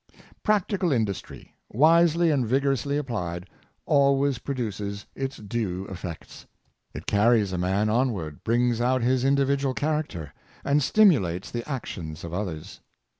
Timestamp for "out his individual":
8.81-9.75